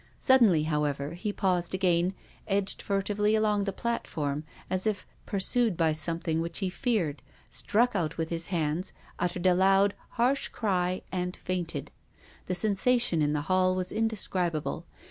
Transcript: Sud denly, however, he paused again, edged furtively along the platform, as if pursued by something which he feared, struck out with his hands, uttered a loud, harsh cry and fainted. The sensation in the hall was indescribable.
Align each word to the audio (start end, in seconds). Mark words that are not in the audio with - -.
Sud 0.19 0.41
denly, 0.41 0.65
however, 0.65 1.11
he 1.13 1.31
paused 1.31 1.75
again, 1.75 2.15
edged 2.47 2.81
furtively 2.81 3.35
along 3.35 3.65
the 3.65 3.71
platform, 3.71 4.43
as 4.67 4.87
if 4.87 5.05
pursued 5.27 5.77
by 5.77 5.93
something 5.93 6.41
which 6.41 6.57
he 6.57 6.71
feared, 6.71 7.21
struck 7.51 7.95
out 7.95 8.17
with 8.17 8.29
his 8.29 8.47
hands, 8.47 8.93
uttered 9.19 9.45
a 9.45 9.53
loud, 9.53 9.93
harsh 10.17 10.47
cry 10.47 11.03
and 11.11 11.35
fainted. 11.35 11.91
The 12.47 12.55
sensation 12.55 13.21
in 13.21 13.33
the 13.33 13.41
hall 13.41 13.75
was 13.75 13.91
indescribable. 13.91 14.87